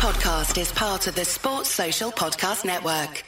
[0.00, 3.22] podcast is part of the Sports Social Podcast Network.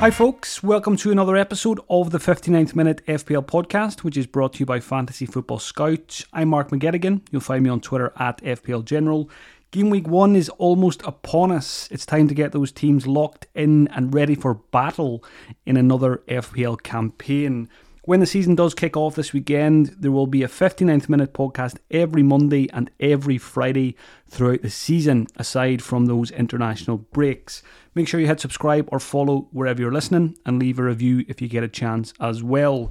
[0.00, 0.62] Hi, folks.
[0.62, 4.66] Welcome to another episode of the 59th Minute FPL podcast, which is brought to you
[4.66, 6.26] by Fantasy Football Scouts.
[6.34, 7.22] I'm Mark McGettigan.
[7.30, 9.30] You'll find me on Twitter at FPL General.
[9.72, 11.86] Game week one is almost upon us.
[11.92, 15.22] It's time to get those teams locked in and ready for battle
[15.64, 17.68] in another FPL campaign.
[18.02, 21.76] When the season does kick off this weekend, there will be a 59th minute podcast
[21.88, 23.94] every Monday and every Friday
[24.28, 27.62] throughout the season, aside from those international breaks.
[27.94, 31.40] Make sure you hit subscribe or follow wherever you're listening and leave a review if
[31.40, 32.90] you get a chance as well.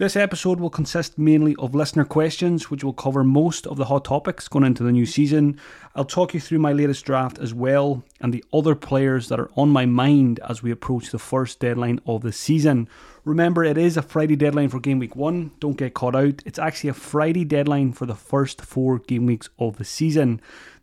[0.00, 4.06] This episode will consist mainly of listener questions, which will cover most of the hot
[4.06, 5.60] topics going into the new season.
[5.94, 9.50] I'll talk you through my latest draft as well and the other players that are
[9.58, 12.88] on my mind as we approach the first deadline of the season.
[13.26, 15.50] Remember, it is a Friday deadline for game week one.
[15.60, 16.42] Don't get caught out.
[16.46, 20.40] It's actually a Friday deadline for the first four game weeks of the season.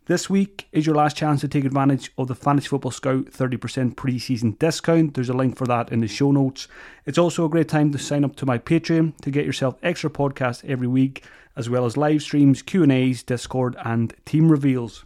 [0.08, 3.94] This week is your last chance to take advantage of the Fantasy Football Scout 30%
[3.94, 5.12] preseason discount.
[5.12, 6.66] There's a link for that in the show notes.
[7.04, 10.08] It's also a great time to sign up to my Patreon to get yourself extra
[10.08, 11.24] podcasts every week,
[11.56, 15.04] as well as live streams, Q&As, Discord, and team reveals.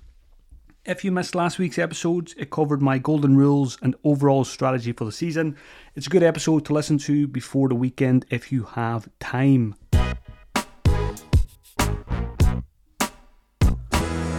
[0.85, 5.05] If you missed last week's episodes, it covered my golden rules and overall strategy for
[5.05, 5.57] the season.
[5.97, 9.75] It's a good episode to listen to before the weekend if you have time.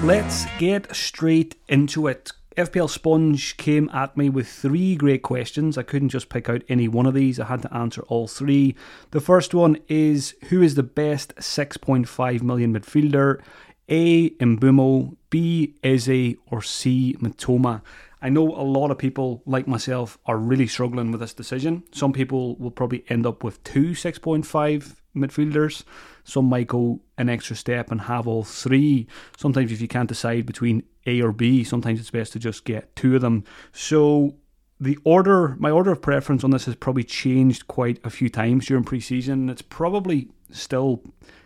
[0.04, 2.34] Let's get straight into it.
[2.58, 5.78] FPL Sponge came at me with three great questions.
[5.78, 8.76] I couldn't just pick out any one of these, I had to answer all three.
[9.12, 13.42] The first one is Who is the best 6.5 million midfielder?
[13.88, 14.32] A.
[14.32, 15.76] Mbeumo, B.
[15.86, 17.16] Eze, or C.
[17.22, 17.82] Mitoma?
[18.22, 21.84] I know a lot of people, like myself, are really struggling with this decision.
[21.94, 25.84] Some people will probably end up with two 6.5 midfielders.
[26.24, 29.08] Some might go an extra step and have all three.
[29.38, 32.96] Sometimes, if you can't decide between A or B, sometimes it's best to just get
[32.96, 33.44] two of them.
[33.72, 34.36] So,
[34.80, 38.66] the order, my order of preference on this has probably changed quite a few times
[38.66, 39.50] during preseason.
[39.50, 41.02] It's probably still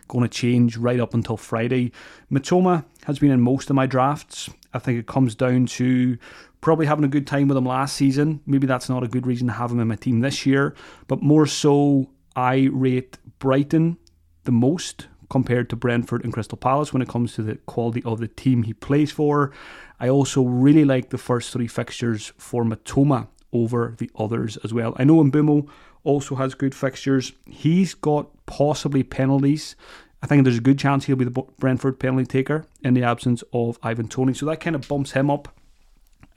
[0.08, 1.92] going to change right up until Friday.
[2.32, 4.50] Mitoma has been in most of my drafts.
[4.72, 6.18] I think it comes down to
[6.60, 8.40] probably having a good time with him last season.
[8.46, 10.74] Maybe that's not a good reason to have him in my team this year,
[11.06, 13.98] but more so, I rate Brighton
[14.48, 18.18] the most compared to Brentford and Crystal Palace when it comes to the quality of
[18.18, 19.52] the team he plays for.
[20.00, 24.94] I also really like the first three fixtures for Mitoma over the others as well.
[24.96, 25.68] I know Mbeumo
[26.02, 27.32] also has good fixtures.
[27.46, 29.76] He's got possibly penalties.
[30.22, 33.44] I think there's a good chance he'll be the Brentford penalty taker in the absence
[33.52, 34.32] of Ivan Toney.
[34.32, 35.54] So that kind of bumps him up.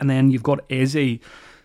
[0.01, 1.19] And then you've got Eze,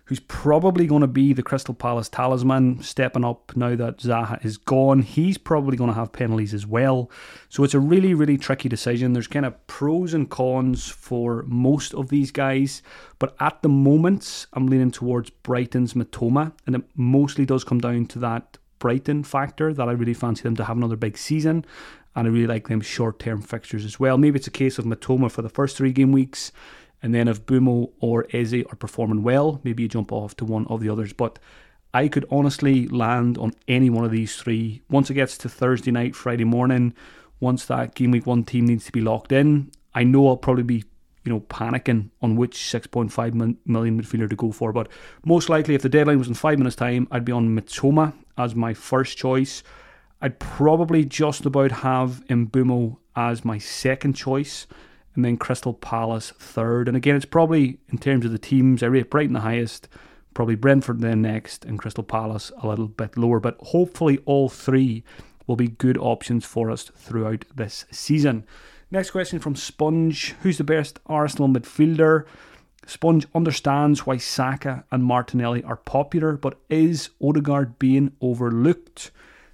[0.06, 4.56] who's probably going to be the Crystal Palace talisman, stepping up now that Zaha is
[4.56, 5.02] gone.
[5.02, 7.10] He's probably going to have penalties as well.
[7.48, 9.12] So it's a really, really tricky decision.
[9.12, 12.82] There's kind of pros and cons for most of these guys,
[13.18, 18.06] but at the moment, I'm leaning towards Brighton's Mitoma, and it mostly does come down
[18.06, 21.64] to that Brighton factor that I really fancy them to have another big season.
[22.14, 24.16] And I really like them short term fixtures as well.
[24.16, 26.50] Maybe it's a case of Mitoma for the first three game weeks
[27.02, 30.66] and then if Mbeumo or Eze are performing well, maybe you jump off to one
[30.68, 31.12] of the others.
[31.12, 31.38] But
[31.92, 34.82] I could honestly land on any one of these three.
[34.90, 36.94] Once it gets to Thursday night, Friday morning,
[37.40, 40.62] once that game week one team needs to be locked in, I know I'll probably
[40.62, 40.84] be,
[41.24, 44.72] you know, panicking on which 6.5 million midfielder to go for.
[44.72, 44.88] But
[45.24, 48.54] most likely, if the deadline was in five minutes' time, I'd be on Mitoma as
[48.54, 49.62] my first choice.
[50.20, 54.66] I'd probably just about have Mbeumo as my second choice
[55.16, 56.87] and then Crystal Palace third.
[56.87, 59.88] And again, it's probably in terms of the teams, I rate Brighton the highest,
[60.34, 63.41] probably Brentford then next, and Crystal Palace a little bit lower.
[63.41, 65.03] But hopefully, all three
[65.47, 68.44] will be good options for us throughout this season.
[68.91, 72.25] Next question from Sponge Who's the best Arsenal midfielder?
[72.87, 79.10] Sponge understands why Saka and Martinelli are popular, but is Odegaard being overlooked?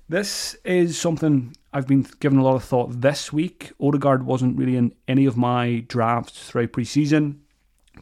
[0.08, 3.72] This is something I've been given a lot of thought this week.
[3.80, 7.38] Odegaard wasn't really in any of my drafts throughout preseason,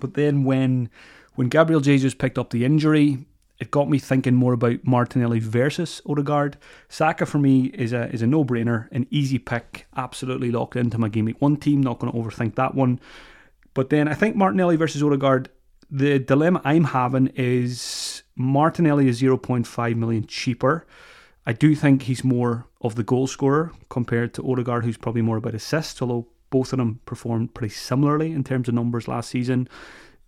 [0.01, 0.91] but then when
[1.35, 3.27] when Gabriel Jesus picked up the injury,
[3.61, 6.57] it got me thinking more about Martinelli versus Odegaard.
[6.89, 10.99] Saka for me is a is a no brainer, an easy pick, absolutely locked into
[10.99, 11.83] my game one team.
[11.83, 12.99] Not going to overthink that one.
[13.75, 15.51] But then I think Martinelli versus Odegaard.
[15.91, 20.87] The dilemma I'm having is Martinelli is 0.5 million cheaper.
[21.51, 25.39] I do think he's more of the goal scorer compared to Odegaard, who's probably more
[25.39, 29.69] about assists, although both of them performed pretty similarly in terms of numbers last season.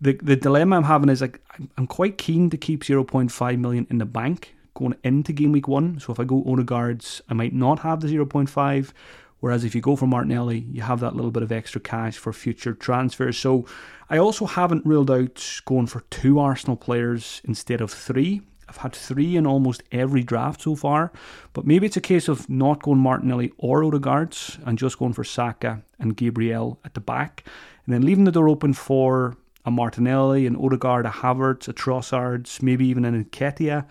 [0.01, 1.39] The the dilemma I'm having is like
[1.77, 5.97] I'm quite keen to keep 0.5 million in the bank going into game week one.
[5.97, 8.91] So if I go Odegaards, I might not have the 0.5.
[9.39, 12.33] Whereas if you go for Martinelli, you have that little bit of extra cash for
[12.33, 13.37] future transfers.
[13.37, 13.65] So
[14.09, 18.41] I also haven't ruled out going for two Arsenal players instead of three.
[18.73, 21.11] I've had three in almost every draft so far,
[21.53, 25.23] but maybe it's a case of not going Martinelli or Odegaards and just going for
[25.23, 27.43] Saka and Gabriel at the back,
[27.85, 32.63] and then leaving the door open for a Martinelli, an Odegaard, a Havertz, a Trossards,
[32.63, 33.85] maybe even an Nketiah.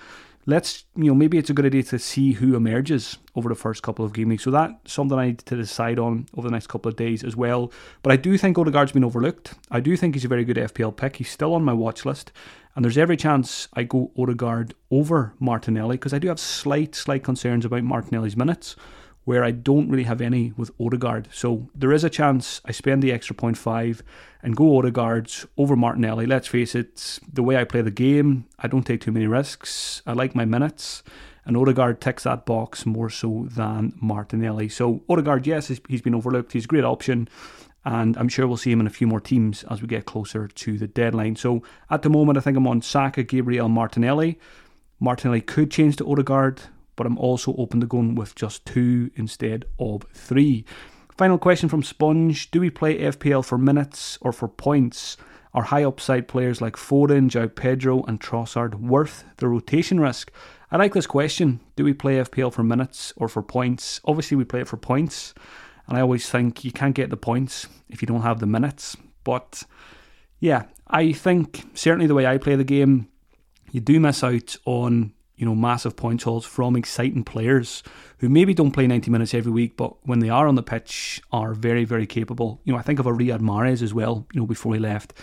[0.45, 3.85] Let's, you know, maybe it's a good idea to see who emerges over the first
[3.85, 4.43] couple of game weeks.
[4.43, 7.37] So that's something I need to decide on over the next couple of days as
[7.37, 7.73] well.
[8.03, 9.55] But I do think Odegaard's been overlooked.
[9.71, 11.17] I do think he's a very good FPL pick.
[11.17, 12.33] He's still on my watch list.
[12.75, 17.23] And there's every chance I go Odegaard over Martinelli because I do have slight, slight
[17.23, 18.77] concerns about Martinelli's minutes
[19.25, 21.29] where I don't really have any with Odegaard.
[21.33, 24.03] So there is a chance I spend the extra 0.5
[24.43, 26.27] and go Odegaards over Martinelli.
[26.27, 30.03] Let's face it, the way I play the game, I don't take too many risks.
[30.07, 31.05] I like my minutes.
[31.45, 34.69] And Odegaard ticks that box more so than Martinelli.
[34.69, 36.53] So Odegaard, yes, he's been overlooked.
[36.53, 37.29] He's a great option.
[37.85, 40.47] And I'm sure we'll see him in a few more teams as we get closer
[40.47, 41.37] to the deadline.
[41.37, 44.39] So at the moment, I think I'm on Saka, Gabriel, Martinelli.
[45.01, 46.63] Martinelli could change to Odegaard
[46.97, 50.65] but I'm also open to going with just two instead of three.
[51.17, 55.17] Final question from Sponge Do we play FPL for minutes or for points?
[55.55, 60.33] Are high upside players like Foden, João Pedro, and Trossard worth the rotation risk?
[60.71, 61.61] I like this question.
[61.77, 64.01] Do we play FPL for minutes or for points?
[64.07, 65.35] Obviously, we play it for points,
[65.87, 68.97] and I always think you can't get the points if you don't have the minutes.
[69.25, 69.65] But
[70.41, 73.09] yeah, I think certainly the way I play the game,
[73.71, 75.13] you do miss out on
[75.43, 77.83] you know, massive point hauls from exciting players
[78.19, 81.21] who maybe don't play 90 minutes every week, but when they are on the pitch,
[81.33, 82.61] are very, very capable.
[82.63, 85.15] You know, I think of a Riyad Mahrez as well, you know, before he left.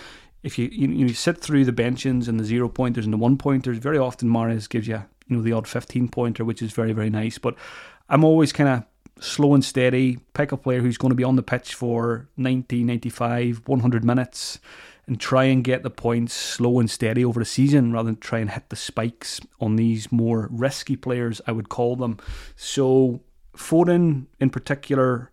[0.44, 3.38] If you, you, you sit through the benchings and the zero pointers and the one
[3.38, 6.92] pointers, very often Mahrez gives you, you know, the odd 15 pointer, which is very,
[6.92, 7.38] very nice.
[7.38, 7.56] But
[8.10, 8.84] I'm always kind of
[9.20, 12.84] slow and steady, pick a player who's going to be on the pitch for 90,
[12.84, 14.60] 95, 100 minutes
[15.08, 18.40] and try and get the points slow and steady over the season rather than try
[18.40, 22.18] and hit the spikes on these more risky players, I would call them.
[22.56, 23.22] So,
[23.56, 25.32] Foden in particular,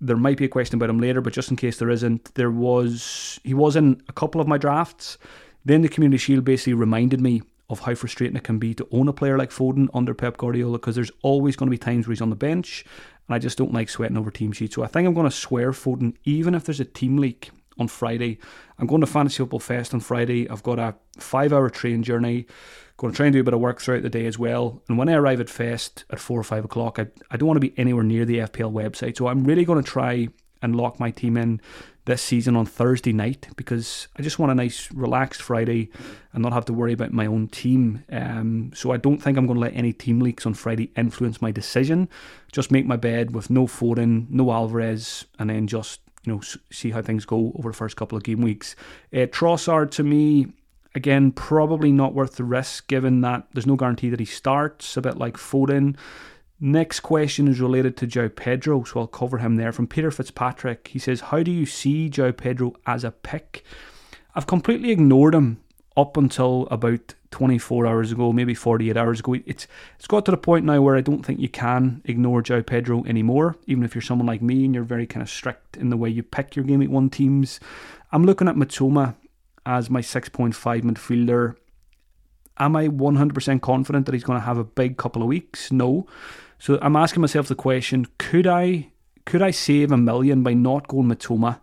[0.00, 2.50] there might be a question about him later, but just in case there isn't, there
[2.50, 5.16] was he was in a couple of my drafts.
[5.64, 9.08] Then the Community Shield basically reminded me of how frustrating it can be to own
[9.08, 12.12] a player like Foden under Pep Guardiola because there's always going to be times where
[12.12, 12.84] he's on the bench,
[13.28, 14.74] and I just don't like sweating over team sheets.
[14.74, 17.88] So I think I'm going to swear Foden, even if there's a team leak on
[17.88, 18.38] Friday.
[18.78, 20.48] I'm going to Fantasy Football Fest on Friday.
[20.48, 22.46] I've got a five hour train journey.
[22.96, 24.82] Going to try and do a bit of work throughout the day as well.
[24.88, 27.56] And when I arrive at Fest at four or five o'clock, I, I don't want
[27.56, 29.16] to be anywhere near the FPL website.
[29.16, 30.28] So I'm really going to try
[30.62, 31.60] and lock my team in
[32.06, 35.90] this season on Thursday night because I just want a nice, relaxed Friday
[36.32, 38.04] and not have to worry about my own team.
[38.10, 41.40] Um, so I don't think I'm going to let any team leaks on Friday influence
[41.40, 42.08] my decision.
[42.52, 46.40] Just make my bed with no Foden, no Alvarez, and then just you know
[46.70, 48.76] see how things go over the first couple of game weeks.
[49.12, 50.48] Uh, Trossard to me.
[50.96, 55.00] Again, probably not worth the risk given that there's no guarantee that he starts, a
[55.00, 55.96] bit like Foden.
[56.66, 59.70] Next question is related to João Pedro, so I'll cover him there.
[59.70, 63.62] From Peter Fitzpatrick, he says, How do you see João Pedro as a pick?
[64.34, 65.60] I've completely ignored him
[65.94, 69.34] up until about 24 hours ago, maybe 48 hours ago.
[69.44, 69.66] It's
[69.98, 73.04] it's got to the point now where I don't think you can ignore João Pedro
[73.04, 75.98] anymore, even if you're someone like me and you're very kind of strict in the
[75.98, 77.60] way you pick your game week one teams.
[78.10, 79.16] I'm looking at Mitoma
[79.66, 81.56] as my 6.5 midfielder.
[82.56, 85.70] Am I 100% confident that he's going to have a big couple of weeks?
[85.70, 86.06] No.
[86.58, 88.90] So I'm asking myself the question: Could I
[89.24, 91.60] could I save a million by not going Mitoma,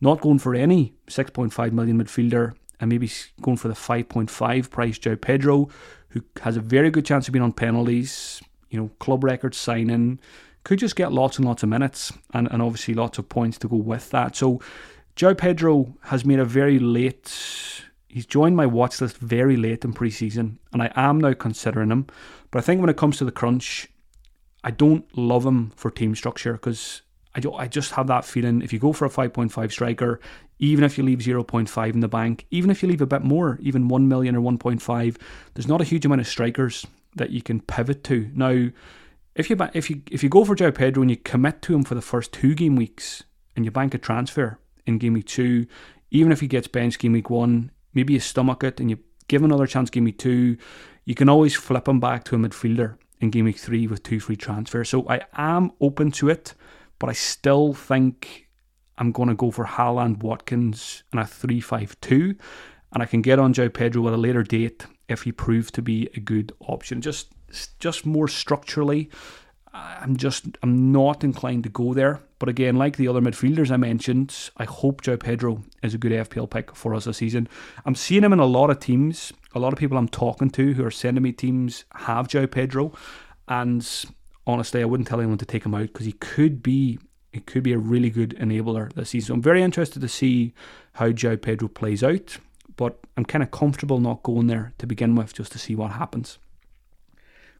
[0.00, 5.20] not going for any 6.5 million midfielder, and maybe going for the 5.5 price João
[5.20, 5.68] Pedro,
[6.10, 10.20] who has a very good chance of being on penalties, you know, club record signing,
[10.64, 13.68] could just get lots and lots of minutes and, and obviously lots of points to
[13.68, 14.36] go with that.
[14.36, 14.60] So
[15.16, 17.28] João Pedro has made a very late
[18.08, 22.06] he's joined my watch list very late in preseason, and I am now considering him.
[22.50, 23.88] But I think when it comes to the crunch,
[24.62, 27.02] I don't love him for team structure because
[27.34, 30.20] I, I just have that feeling if you go for a 5.5 striker,
[30.58, 33.58] even if you leave 0.5 in the bank, even if you leave a bit more,
[33.62, 35.16] even 1 million or 1.5,
[35.54, 36.86] there's not a huge amount of strikers
[37.16, 38.30] that you can pivot to.
[38.34, 38.68] Now,
[39.34, 41.84] if you if you if you go for João Pedro and you commit to him
[41.84, 43.22] for the first two game weeks
[43.56, 45.66] and you bank a transfer in game week two,
[46.10, 48.98] even if he gets benched game week one, maybe you stomach it and you
[49.28, 50.56] give another chance game week two,
[51.04, 54.20] you can always flip him back to a midfielder in game week three with two
[54.20, 54.88] free transfers.
[54.88, 56.54] So I am open to it,
[56.98, 58.48] but I still think
[58.98, 62.34] I'm going to go for Haaland Watkins in a 3 5 2.
[62.92, 65.82] And I can get on João Pedro at a later date if he proves to
[65.82, 67.00] be a good option.
[67.00, 67.28] Just
[67.78, 69.10] just more structurally,
[69.72, 72.20] I'm just I'm not inclined to go there.
[72.38, 76.12] But again, like the other midfielders I mentioned, I hope João Pedro is a good
[76.12, 77.48] FPL pick for us this season.
[77.84, 79.32] I'm seeing him in a lot of teams.
[79.54, 82.92] A lot of people I'm talking to who are sending me teams have João Pedro,
[83.48, 83.86] and
[84.46, 86.98] honestly, I wouldn't tell anyone to take him out because he could be
[87.32, 89.28] it could be a really good enabler this season.
[89.28, 90.52] So I'm very interested to see
[90.94, 92.38] how João Pedro plays out,
[92.76, 95.92] but I'm kind of comfortable not going there to begin with just to see what
[95.92, 96.38] happens.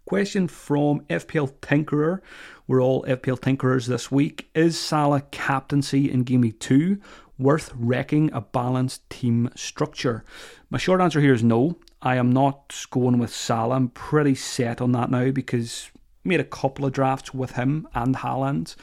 [0.07, 2.21] Question from FPL Tinkerer.
[2.67, 4.51] We're all FPL Tinkerers this week.
[4.55, 7.01] Is Salah captaincy in Game Week 2
[7.41, 10.25] worth wrecking a balanced team structure?
[10.69, 11.79] My short answer here is no.
[12.03, 13.77] I am not going with Salah.
[13.77, 15.91] I'm pretty set on that now because
[16.25, 18.77] made a couple of drafts with him and Haaland.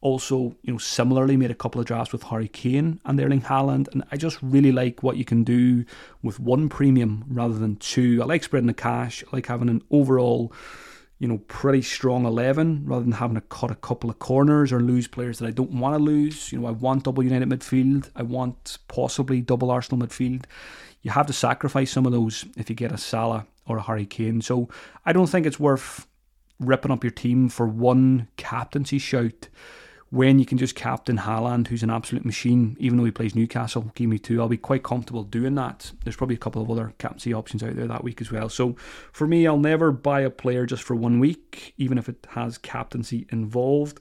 [0.00, 3.88] Also, you know, similarly made a couple of drafts with Harry Kane and Erling Haaland,
[3.92, 5.84] and I just really like what you can do
[6.22, 8.20] with one premium rather than two.
[8.22, 9.24] I like spreading the cash.
[9.24, 10.52] I like having an overall,
[11.18, 14.80] you know, pretty strong eleven rather than having to cut a couple of corners or
[14.80, 16.52] lose players that I don't want to lose.
[16.52, 18.10] You know, I want double United midfield.
[18.16, 20.44] I want possibly double Arsenal midfield.
[21.02, 24.06] You have to sacrifice some of those if you get a Salah or a Harry
[24.06, 24.42] Kane.
[24.42, 24.68] So
[25.06, 26.06] I don't think it's worth
[26.60, 29.48] ripping up your team for one captaincy shout
[30.14, 33.90] when you can just captain Haaland, who's an absolute machine, even though he plays Newcastle,
[33.96, 34.40] give me two.
[34.40, 35.90] I'll be quite comfortable doing that.
[36.04, 38.48] There's probably a couple of other captaincy options out there that week as well.
[38.48, 38.76] So
[39.10, 42.58] for me, I'll never buy a player just for one week, even if it has
[42.58, 43.98] captaincy involved.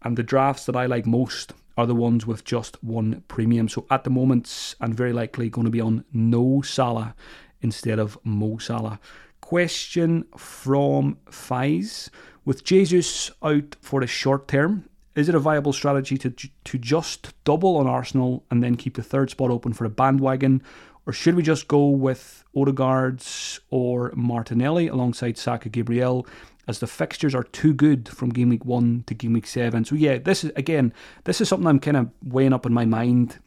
[0.00, 3.68] And the drafts that I like most are the ones with just one premium.
[3.68, 7.14] So at the moment, I'm very likely going to be on no Salah
[7.60, 8.98] instead of Mo Salah.
[9.42, 12.10] Question from Fies.
[12.46, 14.86] With Jesus out for a short term,
[15.20, 19.02] is it a viable strategy to to just double on Arsenal and then keep the
[19.02, 20.62] third spot open for a bandwagon,
[21.06, 26.26] or should we just go with Odegaard's or Martinelli alongside Saka Gabriel?
[26.68, 29.84] As the fixtures are too good from game week one to game week seven.
[29.84, 30.92] So yeah, this is again,
[31.24, 33.38] this is something I'm kind of weighing up in my mind.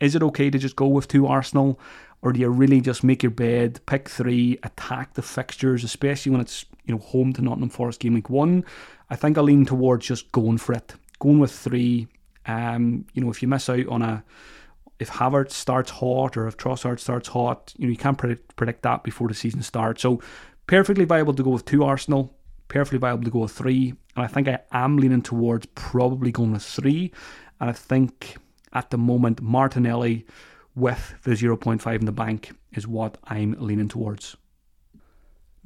[0.00, 1.78] Is it okay to just go with two Arsenal,
[2.22, 6.40] or do you really just make your bed, pick three, attack the fixtures, especially when
[6.40, 8.64] it's you know home to Nottingham Forest game week one?
[9.10, 12.08] I think I lean towards just going for it, going with three.
[12.46, 14.24] Um, you know, if you miss out on a,
[14.98, 18.82] if Havertz starts hot or if Trossard starts hot, you know, you can't predict, predict
[18.82, 20.02] that before the season starts.
[20.02, 20.20] So,
[20.66, 22.34] perfectly viable to go with two Arsenal,
[22.68, 23.94] perfectly viable to go with three.
[24.16, 27.12] And I think I am leaning towards probably going with three.
[27.60, 28.36] And I think
[28.72, 30.26] at the moment, Martinelli
[30.74, 34.36] with the 0.5 in the bank is what I'm leaning towards.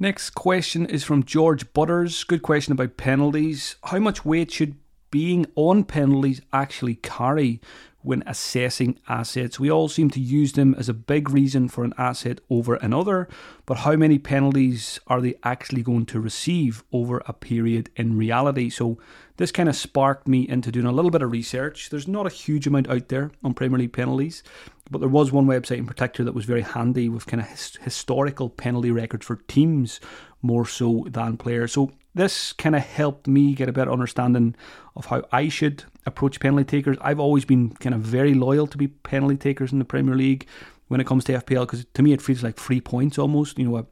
[0.01, 2.23] Next question is from George Butters.
[2.23, 3.75] Good question about penalties.
[3.83, 4.75] How much weight should
[5.11, 7.59] being on penalties actually carry
[8.01, 9.59] when assessing assets?
[9.59, 13.27] We all seem to use them as a big reason for an asset over another,
[13.65, 18.69] but how many penalties are they actually going to receive over a period in reality?
[18.69, 18.99] So,
[19.35, 21.89] this kind of sparked me into doing a little bit of research.
[21.89, 24.43] There's not a huge amount out there on Premier League penalties.
[24.91, 27.77] But there was one website in particular that was very handy with kind of his-
[27.81, 29.99] historical penalty records for teams
[30.41, 31.73] more so than players.
[31.73, 34.55] So this kind of helped me get a better understanding
[34.95, 36.97] of how I should approach penalty takers.
[37.01, 40.47] I've always been kind of very loyal to be penalty takers in the Premier League
[40.87, 43.59] when it comes to FPL because to me it feels like free points almost.
[43.59, 43.85] You know, a,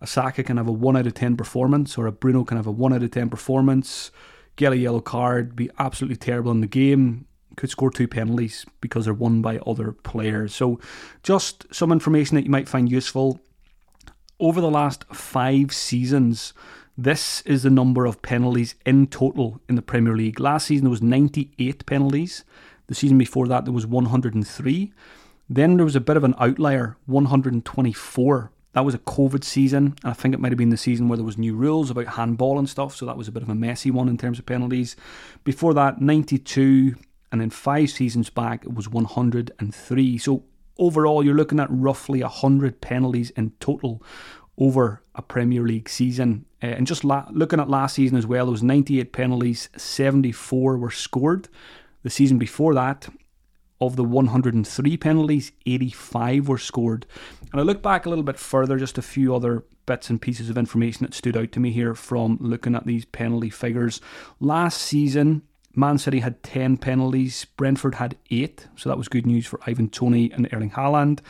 [0.00, 2.66] a Saka can have a 1 out of 10 performance or a Bruno can have
[2.66, 4.10] a 1 out of 10 performance,
[4.56, 7.26] get a yellow card, be absolutely terrible in the game
[7.60, 10.54] could score two penalties because they're won by other players.
[10.54, 10.80] So,
[11.22, 13.40] just some information that you might find useful.
[14.38, 16.54] Over the last five seasons,
[16.96, 20.40] this is the number of penalties in total in the Premier League.
[20.40, 22.44] Last season there was 98 penalties.
[22.86, 24.92] The season before that there was 103.
[25.48, 28.50] Then there was a bit of an outlier, 124.
[28.72, 31.16] That was a COVID season, and I think it might have been the season where
[31.16, 33.54] there was new rules about handball and stuff, so that was a bit of a
[33.54, 34.94] messy one in terms of penalties.
[35.42, 36.94] Before that, 92,
[37.32, 40.18] and then five seasons back it was 103.
[40.18, 40.44] So
[40.78, 44.02] overall, you're looking at roughly 100 penalties in total
[44.58, 46.44] over a Premier League season.
[46.62, 50.76] Uh, and just la- looking at last season as well, there was 98 penalties, 74
[50.76, 51.48] were scored.
[52.02, 53.08] The season before that,
[53.80, 57.06] of the 103 penalties, 85 were scored.
[57.50, 60.50] And I look back a little bit further, just a few other bits and pieces
[60.50, 64.00] of information that stood out to me here from looking at these penalty figures.
[64.38, 65.42] Last season,
[65.74, 69.88] Man City had 10 penalties, Brentford had 8, so that was good news for Ivan
[69.88, 71.20] Toney and Erling Haaland.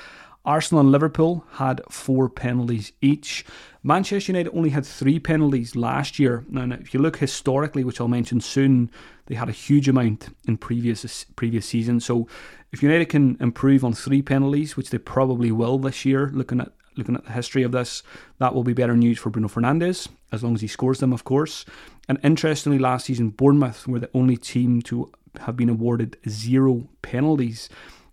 [0.43, 3.45] Arsenal and Liverpool had 4 penalties each.
[3.83, 6.47] Manchester United only had 3 penalties last year.
[6.49, 8.91] Now, if you look historically, which I'll mention soon,
[9.27, 12.07] they had a huge amount in previous previous seasons.
[12.07, 12.27] So
[12.73, 16.73] if United can improve on 3 penalties, which they probably will this year, looking at
[16.97, 18.03] looking at the history of this,
[18.39, 21.25] that will be better news for Bruno Fernandes, as long as he scores them, of
[21.25, 21.65] course.
[22.11, 25.13] And interestingly, last season, Bournemouth were the only team to
[25.43, 27.69] have been awarded zero penalties.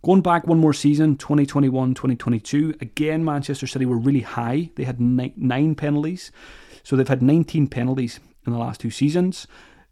[0.06, 4.70] Going back one more season, 2021 2022, again, Manchester City were really high.
[4.75, 6.32] They had nine penalties.
[6.84, 9.48] So they've had 19 penalties in the last two seasons.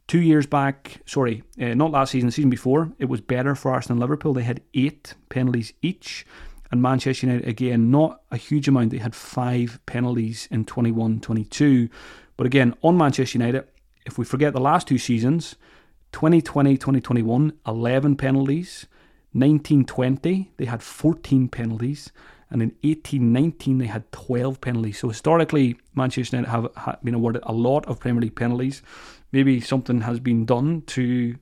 [0.06, 3.72] Two years back, sorry, uh, not last season, the season before, it was better for
[3.72, 4.36] Arsenal and Liverpool.
[4.36, 6.28] They had eight penalties each.
[6.70, 8.92] And Manchester United, again, not a huge amount.
[8.92, 11.90] They had five penalties in 21 22.
[12.38, 13.66] But again, on Manchester United,
[14.06, 15.56] if we forget the last two seasons,
[16.12, 18.88] 2020 2021, 11 penalties.
[19.34, 22.12] 1920, they had 14 penalties.
[22.50, 25.00] And in 1819, they had 12 penalties.
[25.00, 28.82] So historically, Manchester United have, been awarded a lot of Premier League penalties.
[29.34, 31.36] Maybe something has been done to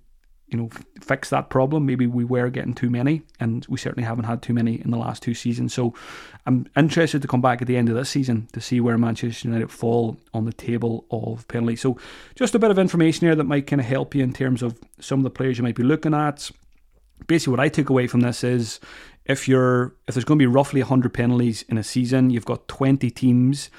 [0.53, 0.69] you know,
[1.01, 1.85] fix that problem.
[1.85, 4.97] Maybe we were getting too many, and we certainly haven't had too many in the
[4.97, 5.73] last two seasons.
[5.73, 5.93] So
[6.45, 9.47] I'm interested to come back at the end of this season to see where Manchester
[9.47, 11.81] United fall on the table of penalties.
[11.81, 11.97] So
[12.35, 14.79] just a bit of information here that might kind of help you in terms of
[14.99, 16.51] some of the players you might be looking at.
[17.27, 18.79] Basically, what I took away from this is
[19.25, 22.67] if you're if there's going to be roughly 100 penalties in a season, you've got
[22.67, 23.69] 20 teams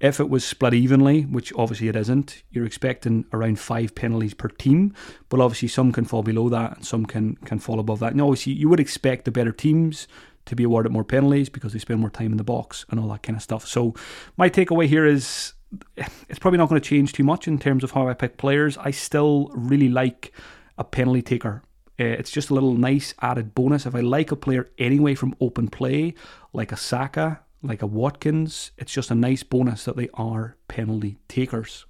[0.00, 4.48] if it was split evenly, which obviously it isn't, you're expecting around five penalties per
[4.48, 4.94] team.
[5.28, 8.12] But obviously, some can fall below that and some can, can fall above that.
[8.12, 10.06] And obviously, you would expect the better teams
[10.46, 13.08] to be awarded more penalties because they spend more time in the box and all
[13.08, 13.66] that kind of stuff.
[13.66, 13.94] So,
[14.36, 15.54] my takeaway here is
[16.28, 18.76] it's probably not going to change too much in terms of how I pick players.
[18.78, 20.32] I still really like
[20.76, 21.62] a penalty taker.
[21.98, 23.86] Uh, it's just a little nice added bonus.
[23.86, 26.14] If I like a player anyway from open play,
[26.52, 31.18] like a Saka, like a Watkins, it's just a nice bonus that they are penalty
[31.28, 31.86] takers.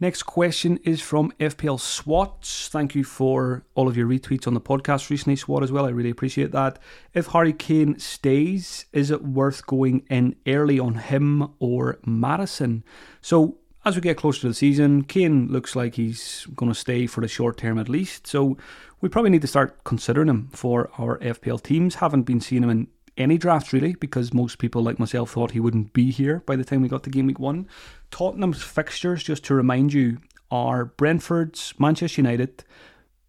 [0.00, 2.68] Next question is from FPL SWATs.
[2.68, 5.86] Thank you for all of your retweets on the podcast recently, SWAT, as well.
[5.86, 6.80] I really appreciate that.
[7.12, 12.82] If Harry Kane stays, is it worth going in early on him or Maddison?
[13.20, 17.06] So, as we get closer to the season, Kane looks like he's going to stay
[17.06, 18.26] for the short term at least.
[18.26, 18.56] So,
[19.00, 21.96] we probably need to start considering him for our FPL teams.
[21.96, 25.60] Haven't been seeing him in any drafts really, because most people like myself thought he
[25.60, 27.68] wouldn't be here by the time we got to game week one.
[28.10, 30.18] Tottenham's fixtures, just to remind you,
[30.50, 32.64] are Brentford's, Manchester United,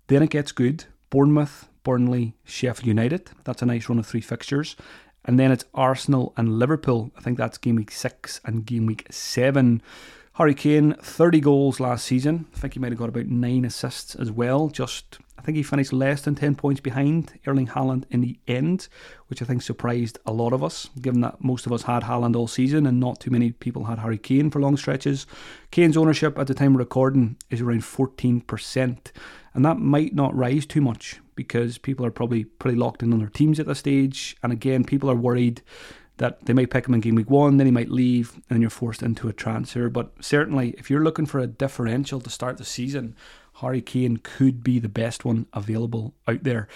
[0.07, 3.31] then it gets good, Bournemouth, Burnley, Sheffield United.
[3.43, 4.75] That's a nice run of three fixtures.
[5.23, 7.11] And then it's Arsenal and Liverpool.
[7.17, 9.81] I think that's game week six and game week seven.
[10.33, 12.45] Harry Kane, 30 goals last season.
[12.55, 15.93] I think he might have got about nine assists as well, just think he finished
[15.93, 18.88] less than 10 points behind Erling Haaland in the end,
[19.27, 22.36] which I think surprised a lot of us, given that most of us had Haaland
[22.36, 25.27] all season and not too many people had Harry Kane for long stretches.
[25.71, 29.12] Kane's ownership at the time of recording is around 14%,
[29.53, 33.19] and that might not rise too much because people are probably pretty locked in on
[33.19, 34.36] their teams at this stage.
[34.41, 35.62] And again, people are worried
[36.17, 38.69] that they might pick him in game week one, then he might leave, and you're
[38.69, 39.89] forced into a transfer.
[39.89, 43.15] But certainly, if you're looking for a differential to start the season,
[43.61, 46.67] Harry Kane could be the best one available out there.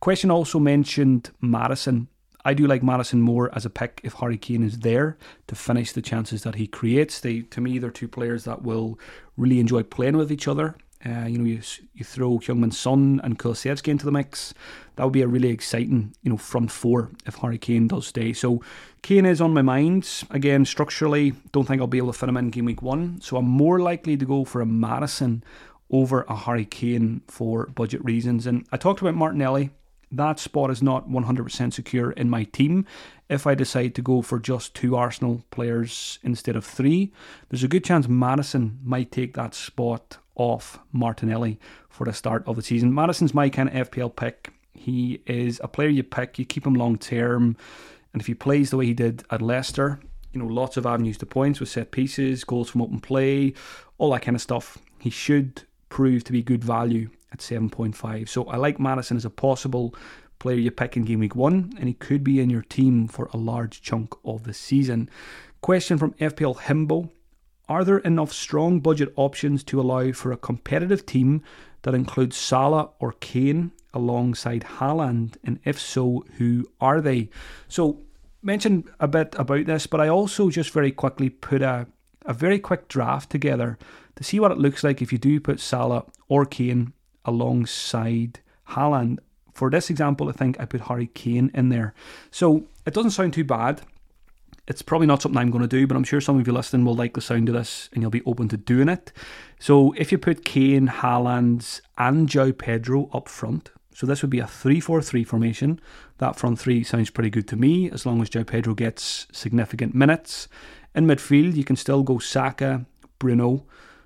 [0.00, 2.08] Question also mentioned Maddison.
[2.44, 5.92] I do like Maddison more as a pick if Harry Kane is there to finish
[5.92, 7.20] the chances that he creates.
[7.20, 8.98] They, to me, they're two players that will
[9.36, 10.76] really enjoy playing with each other.
[11.06, 11.60] Uh, you know, you,
[11.94, 14.54] you throw Heung-min Son and Kulusevski into the mix.
[14.96, 18.32] That would be a really exciting, you know, front four if Harry Kane does stay.
[18.32, 18.62] So
[19.02, 20.24] Kane is on my mind.
[20.30, 23.20] Again, structurally, don't think I'll be able to fit him in game week one.
[23.20, 25.44] So I'm more likely to go for a Maddison
[25.90, 28.46] over a Harry Kane for budget reasons.
[28.46, 29.70] And I talked about Martinelli.
[30.10, 32.86] That spot is not 100% secure in my team.
[33.28, 37.12] If I decide to go for just two Arsenal players instead of three,
[37.48, 42.56] there's a good chance Maddison might take that spot off Martinelli for the start of
[42.56, 42.94] the season.
[42.94, 44.50] Maddison's my kind of FPL pick.
[44.72, 47.56] He is a player you pick, you keep him long term,
[48.12, 50.00] and if he plays the way he did at Leicester,
[50.32, 53.54] you know, lots of avenues to points with set pieces, goals from open play,
[53.98, 54.78] all that kind of stuff.
[54.98, 55.62] He should
[55.94, 58.28] prove to be good value at 7.5.
[58.28, 59.94] So I like Maddison as a possible
[60.40, 63.30] player you pick in game week one, and he could be in your team for
[63.32, 65.08] a large chunk of the season.
[65.60, 67.10] Question from FPL Himbo
[67.68, 71.44] Are there enough strong budget options to allow for a competitive team
[71.82, 75.36] that includes Salah or Kane alongside Haaland?
[75.44, 77.30] And if so, who are they?
[77.68, 78.00] So,
[78.42, 81.86] mentioned a bit about this, but I also just very quickly put a,
[82.26, 83.78] a very quick draft together
[84.16, 86.92] to see what it looks like if you do put Salah or Kane
[87.24, 89.18] alongside Haaland.
[89.52, 91.94] For this example, I think I put Harry Kane in there.
[92.30, 93.82] So it doesn't sound too bad.
[94.66, 96.84] It's probably not something I'm going to do, but I'm sure some of you listening
[96.84, 99.12] will like the sound of this and you'll be open to doing it.
[99.58, 104.40] So if you put Kane, Haaland, and João Pedro up front, So this would be
[104.40, 105.80] a 3 4 3 formation.
[106.18, 109.94] That front three sounds pretty good to me, as long as João Pedro gets significant
[109.94, 110.48] minutes.
[110.94, 112.86] In midfield, you can still go Saka,
[113.18, 113.64] Bruno,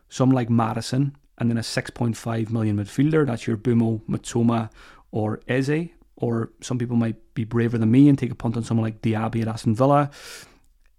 [0.09, 3.27] some like Maddison, and then a 6.5 million midfielder.
[3.27, 4.71] That's your Mbeumo, Mitoma,
[5.11, 5.91] or Eze.
[6.17, 9.03] Or some people might be braver than me and take a punt on someone like
[9.03, 10.11] Diaby at Aston Villa.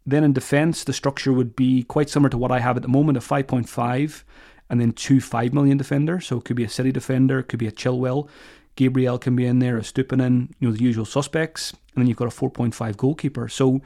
[0.05, 2.87] Then in defence, the structure would be quite similar to what I have at the
[2.87, 4.23] moment a 5.5
[4.69, 6.27] and then two 5 million defenders.
[6.27, 8.29] So it could be a City defender, it could be a Chilwell.
[8.75, 11.71] Gabriel can be in there, a Estupiñán, you know, the usual suspects.
[11.71, 13.49] And then you've got a 4.5 goalkeeper.
[13.49, 13.81] So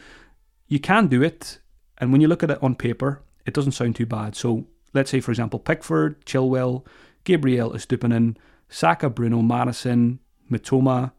[0.68, 1.60] you can do it.
[1.98, 4.36] And when you look at it on paper, it doesn't sound too bad.
[4.36, 6.86] So let's say, for example, Pickford, Chilwell,
[7.24, 8.38] Gabriel, Estupiñán,
[8.70, 10.20] Saka, Bruno, Maddison,
[10.52, 11.12] Mitoma,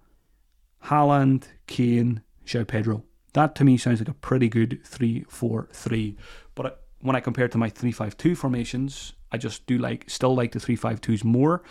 [0.85, 3.05] Haaland, Kane, João Pedro.
[3.33, 6.17] That to me sounds like a pretty good 3 4 3.
[6.55, 10.09] But when I compare it to my 3 5 2 formations, I just do like,
[10.09, 11.63] still like the 3 5 2s more.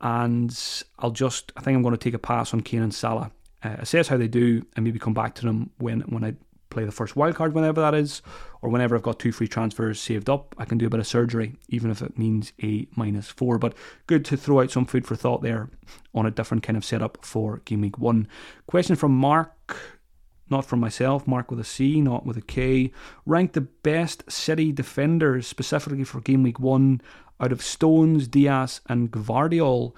[0.00, 0.56] And
[0.98, 3.30] I'll just, I think I'm going to take a pass on Kane and Salah.
[3.62, 6.34] Uh, assess how they do and maybe come back to them when, when I
[6.74, 8.20] play the first wildcard, whenever that is,
[8.60, 11.06] or whenever I've got two free transfers saved up, I can do a bit of
[11.06, 13.58] surgery, even if it means a minus four.
[13.58, 13.74] But
[14.06, 15.70] good to throw out some food for thought there
[16.14, 18.28] on a different kind of setup for game week one.
[18.66, 19.76] Question from Mark.
[20.50, 22.92] Not from myself, Mark with a C, not with a K.
[23.24, 27.00] Rank the best City defenders specifically for game week one
[27.40, 29.94] out of Stones, Dias, and Gvardiol.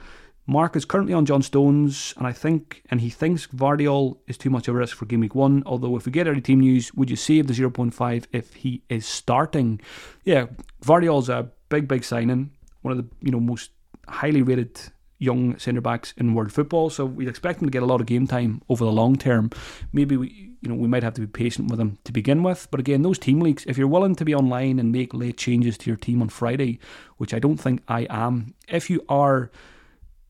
[0.47, 4.51] Mark is currently on John Stones, and I think, and he thinks Gvardiol is too
[4.51, 5.65] much of a risk for game week one.
[5.67, 9.07] Although, if we get early team news, would you save the 0.5 if he is
[9.07, 9.81] starting?
[10.25, 10.47] Yeah,
[10.85, 12.53] Gvardiol's a big, big signing.
[12.83, 13.73] One of the you know most
[14.07, 14.81] highly rated
[15.19, 16.91] young centre backs in world football.
[16.91, 19.51] So we'd expect him to get a lot of game time over the long term.
[19.93, 20.29] Maybe we,
[20.61, 22.69] you know, we might have to be patient with him to begin with.
[22.71, 25.79] But again, those team leagues, if you're willing to be online and make late changes
[25.79, 26.79] to your team on Friday,
[27.17, 29.51] which I don't think I am, if you are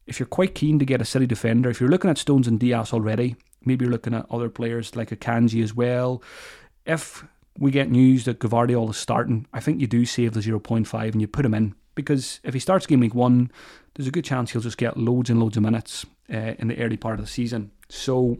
[0.06, 2.60] if you're quite keen to get a City defender, if you're looking at Stones and
[2.60, 6.22] Dias already, maybe you're looking at other players like a Kanji as well.
[6.84, 7.24] If
[7.58, 11.20] we get news that Gvardiol is starting, I think you do save the 0.5 and
[11.20, 11.74] you put him in.
[11.94, 13.50] Because if he starts game week one,
[13.94, 16.78] there's a good chance he'll just get loads and loads of minutes uh, in the
[16.78, 17.70] early part of the season.
[17.88, 18.36] So,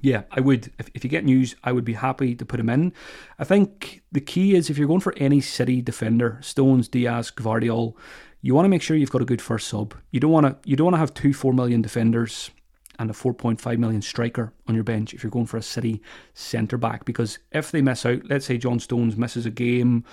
[0.00, 2.68] yeah, I would, if, if you get news, I would be happy to put him
[2.68, 2.92] in.
[3.38, 7.94] I think the key is if you're going for any City defender, Stones, Dias, Gvardiol,
[8.42, 9.94] you want to make sure you've got a good first sub.
[10.10, 12.50] You don't want to you don't want to have two four million defenders
[12.98, 16.02] and a 4.5 million striker on your bench if you're going for a City
[16.34, 20.04] centre back because if they miss out, let's say John Stones misses a game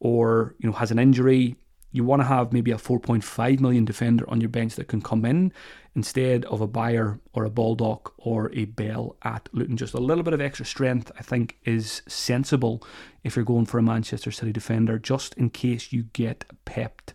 [0.00, 1.56] or you know has an injury,
[1.92, 5.24] you want to have maybe a 4.5 million defender on your bench that can come
[5.24, 5.52] in
[5.94, 9.76] instead of a Beyer or a Baldock or a Bell at Luton.
[9.76, 12.82] Just a little bit of extra strength, I think, is sensible
[13.22, 17.12] if you're going for a Manchester City defender, just in case you get pepped.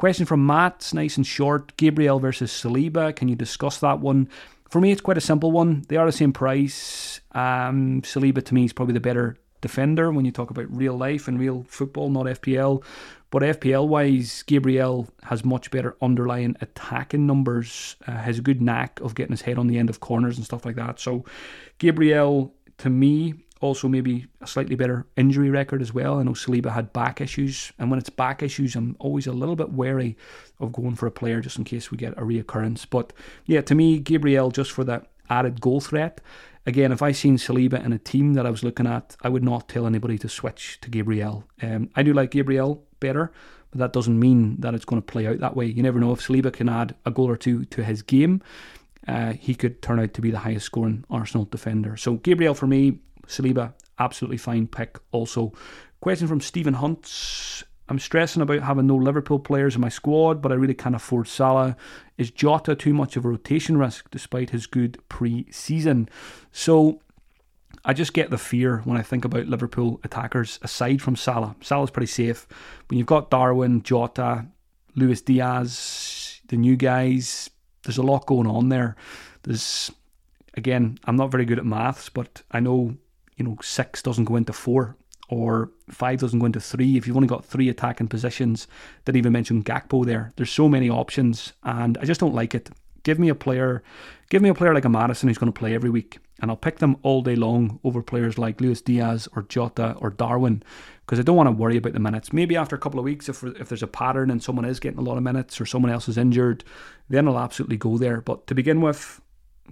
[0.00, 1.76] Question from Matt, it's nice and short.
[1.76, 3.14] Gabriel versus Saliba.
[3.14, 4.30] Can you discuss that one?
[4.70, 5.84] For me, it's quite a simple one.
[5.88, 7.20] They are the same price.
[7.32, 11.28] Um, Saliba to me is probably the better defender when you talk about real life
[11.28, 12.82] and real football, not FPL.
[13.30, 19.00] But FPL wise, Gabriel has much better underlying attacking numbers, uh, has a good knack
[19.00, 20.98] of getting his head on the end of corners and stuff like that.
[20.98, 21.26] So,
[21.76, 26.18] Gabriel, to me, also maybe a slightly better injury record as well.
[26.18, 29.56] I know Saliba had back issues, and when it's back issues, I'm always a little
[29.56, 30.16] bit wary
[30.58, 32.86] of going for a player just in case we get a reoccurrence.
[32.88, 33.12] But
[33.46, 36.20] yeah, to me, Gabriel just for that added goal threat.
[36.66, 39.44] Again, if I seen Saliba in a team that I was looking at, I would
[39.44, 41.44] not tell anybody to switch to Gabriel.
[41.62, 43.32] Um, I do like Gabriel better,
[43.70, 45.66] but that doesn't mean that it's going to play out that way.
[45.66, 48.42] You never know if Saliba can add a goal or two to his game.
[49.08, 51.96] Uh, he could turn out to be the highest scoring Arsenal defender.
[51.96, 52.98] So Gabriel for me,
[53.30, 55.52] Saliba, absolutely fine pick also.
[56.00, 57.64] Question from Stephen Hunt.
[57.88, 61.26] I'm stressing about having no Liverpool players in my squad, but I really can't afford
[61.26, 61.76] Salah.
[62.18, 66.08] Is Jota too much of a rotation risk despite his good pre season?
[66.52, 67.00] So
[67.84, 71.56] I just get the fear when I think about Liverpool attackers aside from Salah.
[71.62, 72.46] Salah's pretty safe.
[72.88, 74.46] When you've got Darwin, Jota,
[74.94, 77.50] Luis Diaz, the new guys,
[77.82, 78.96] there's a lot going on there.
[79.42, 79.90] There's,
[80.54, 82.96] again, I'm not very good at maths, but I know
[83.40, 84.96] you know, six doesn't go into four
[85.30, 86.96] or five doesn't go into three.
[86.96, 88.66] If you've only got three attacking positions,
[89.04, 90.32] didn't even mention Gakpo there.
[90.36, 92.68] There's so many options, and I just don't like it.
[93.02, 93.82] Give me a player,
[94.28, 96.56] give me a player like a Maddison who's going to play every week, and I'll
[96.56, 100.62] pick them all day long over players like Luis Diaz or Jota or Darwin,
[101.06, 102.32] because I don't want to worry about the minutes.
[102.32, 104.98] Maybe after a couple of weeks, if if there's a pattern and someone is getting
[104.98, 106.62] a lot of minutes or someone else is injured,
[107.08, 108.20] then I'll absolutely go there.
[108.20, 109.22] But to begin with,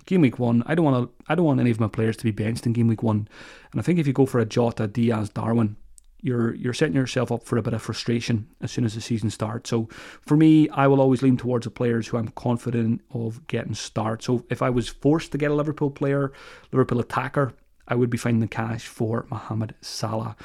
[0.07, 1.25] game week one, I don't want to.
[1.29, 3.29] I don't want any of my players to be benched in game week one.
[3.73, 5.77] And I think if you go for a Jota, Diaz, Darwin,
[6.21, 9.31] you're you're setting yourself up for a bit of frustration as soon as the season
[9.31, 9.71] starts.
[9.71, 9.89] So
[10.21, 14.23] for me, I will always lean towards the players who I'm confident of getting start.
[14.23, 16.33] So if I was forced to get a Liverpool player,
[16.73, 17.53] Liverpool attacker,
[17.87, 20.37] I would be finding the cash for Mohamed Salah.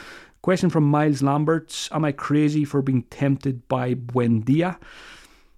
[0.42, 4.78] Question from Miles Lamberts: Am I crazy for being tempted by Buendia?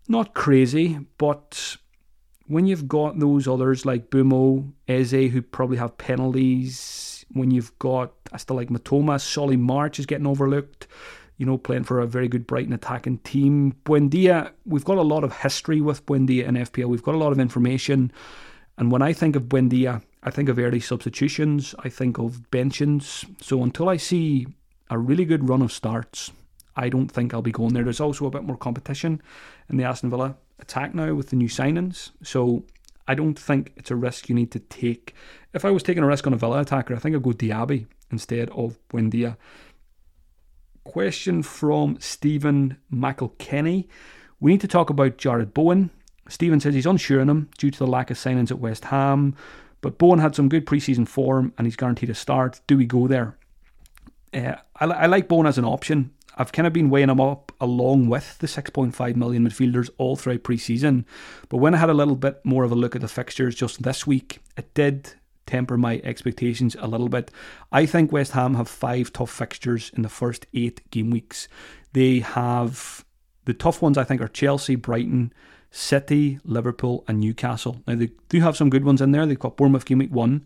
[0.08, 1.78] Not crazy, but
[2.48, 8.14] when you've got those others like Mbeumo, Eze, who probably have penalties, when you've got,
[8.32, 10.88] I still like Mitoma, Solly March is getting overlooked,
[11.38, 13.76] you know, playing for a very good Brighton attacking team.
[13.84, 17.32] Buendia, we've got a lot of history with Buendia in FPL, we've got a lot
[17.32, 18.12] of information.
[18.78, 23.26] And when I think of Buendia, I think of early substitutions, I think of benchings.
[23.42, 24.48] So until I see
[24.90, 26.32] a really good run of starts,
[26.76, 27.84] I don't think I'll be going there.
[27.84, 29.22] There's also a bit more competition
[29.70, 32.12] in the Aston Villa attack now with the new signings.
[32.24, 32.63] So
[33.08, 35.13] I don't think it's a risk you need to take.
[35.54, 37.88] If I was taking a risk on a Villa attacker, I think I'd go Diaby
[38.12, 39.38] instead of Buendia.
[40.84, 43.88] Question from Stephen Michael Kenny.
[44.39, 45.89] We need to talk about Jarrod Bowen.
[46.28, 49.36] Stephen says he's unsure on him due to the lack of signings at West Ham,
[49.82, 52.62] but Bowen had some good preseason form and he's guaranteed a start.
[52.68, 53.38] Do we go there?
[54.34, 56.12] Uh, I, I like Bowen as an option.
[56.36, 60.43] I've kind of been weighing him up along with the 6.5 million midfielders all throughout
[60.43, 61.06] pre-season.
[61.50, 63.84] But when I had a little bit more of a look at the fixtures just
[63.84, 65.13] this week, it did
[65.45, 67.32] temper my expectations a little bit.
[67.71, 71.48] I think West Ham have five tough fixtures in the first eight game weeks.
[71.93, 73.06] They have
[73.45, 73.98] the tough ones.
[73.98, 75.32] I think are Chelsea, Brighton,
[75.71, 77.82] City, Liverpool, and Newcastle.
[77.88, 79.26] Now they do have some good ones in there.
[79.26, 80.45] They've got Bournemouth game week one.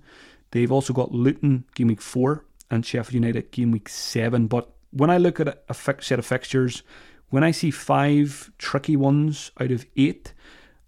[0.51, 4.47] They've also got Luton game week four and Sheffield United game week seven.
[4.47, 6.83] But when I look at a set of fixtures,
[7.29, 10.33] when I see five tricky ones out of eight,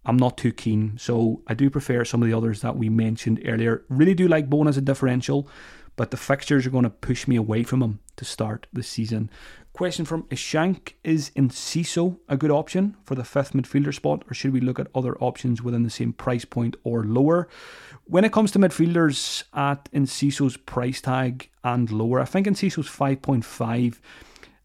[0.05, 0.97] I'm not too keen.
[0.97, 3.85] So I do prefer some of the others that we mentioned earlier.
[3.89, 5.47] Really do like Bowen as a differential,
[5.95, 9.29] but the fixtures are going to push me away from him to start the season.
[9.73, 14.51] Question from Ishank Is Enciso a good option for the fifth midfielder spot, or should
[14.51, 17.47] we look at other options within the same price point or lower?
[18.03, 23.99] When it comes to midfielders at Enciso's price tag and lower, I think Enciso's 5.5.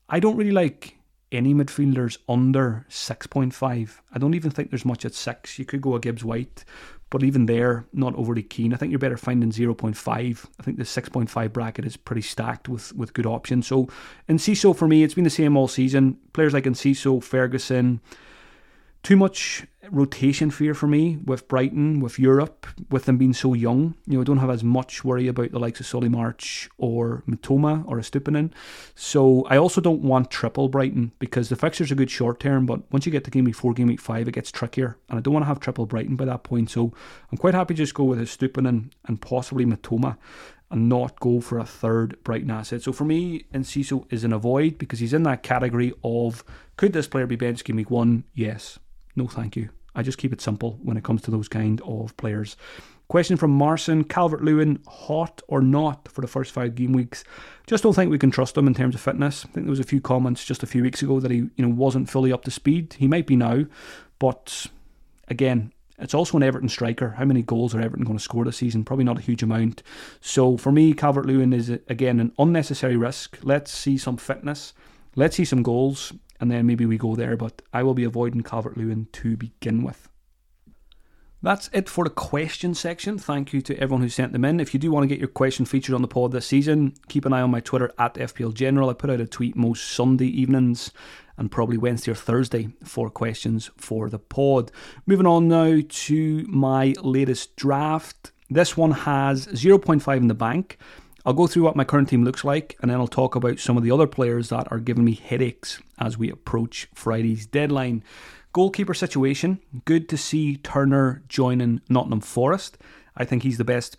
[0.09, 0.97] I don't really like
[1.31, 4.01] any midfielders under 6.5.
[4.13, 5.59] I don't even think there's much at 6.
[5.59, 6.65] You could go a Gibbs White,
[7.11, 8.75] but even there, not overly keen.
[8.75, 10.47] I think you're better finding 0.5.
[10.59, 13.67] I think the 6.5 bracket is pretty stacked with, with good options.
[13.67, 13.89] So,
[14.29, 16.19] Enciso for me, it's been the same all season.
[16.33, 18.01] Players like in Enciso, Ferguson,
[19.03, 23.95] too much rotation fear for me with Brighton, with Europe, with them being so young.
[24.07, 27.23] You know, I don't have as much worry about the likes of Solly March or
[27.29, 28.53] Mitoma or Estupinan.
[28.95, 32.91] So I also don't want triple Brighton because the fixtures are good short term, but
[32.93, 34.99] once you get to game week four, game week five, it gets trickier.
[35.09, 36.71] And I don't want to have triple Brighton by that point.
[36.71, 36.93] So
[37.31, 40.17] I'm quite happy to just go with Estupinan and possibly Matoma
[40.71, 42.83] and not go for a third Brighton asset.
[42.83, 46.45] So for me, Enciso is an avoid because he's in that category of
[46.77, 48.25] could this player be benched game week one?
[48.35, 48.79] Yes.
[49.15, 49.71] No, thank you.
[49.97, 52.57] I just keep it simple when it comes to those kind of players.
[53.09, 57.25] Question from Marson Calvert Lewin, hot or not for the first five game weeks?
[57.67, 59.45] Just don't think we can trust him in terms of fitness.
[59.45, 61.51] I think there was a few comments just a few weeks ago that he you
[61.59, 62.97] know wasn't fully up to speed.
[62.99, 63.65] He might be now,
[64.19, 64.67] but
[65.29, 67.11] again, it's also an Everton striker.
[67.11, 68.85] How many goals are Everton going to score this season?
[68.85, 69.83] Probably not a huge amount.
[70.21, 73.39] So for me, Calvert Lewin is again an unnecessary risk.
[73.43, 74.75] Let's see some fitness.
[75.15, 77.37] Let's see some goals and then maybe we go there.
[77.37, 80.09] But I will be avoiding Calvert Lewin to begin with.
[81.43, 83.19] That's it for the question section.
[83.19, 84.59] Thank you to everyone who sent them in.
[84.59, 87.25] If you do want to get your question featured on the pod this season, keep
[87.25, 88.91] an eye on my Twitter at FPL General.
[88.91, 90.91] I put out a tweet most Sunday evenings
[91.37, 94.73] and probably Wednesday or Thursday for questions for the pod.
[95.07, 98.33] Moving on now to my latest draft.
[98.49, 100.79] This one has 0.5 in the bank.
[101.27, 103.77] I'll go through what my current team looks like and then I'll talk about some
[103.77, 108.05] of the other players that are giving me headaches as we approach Friday's deadline.
[108.53, 109.59] Goalkeeper situation.
[109.85, 112.79] Good to see Turner joining Nottingham Forest.
[113.17, 113.97] I think he's the best